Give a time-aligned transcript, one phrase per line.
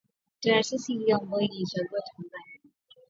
[0.39, 2.61] taasisi hiyo ambayo iliichagua Tanzania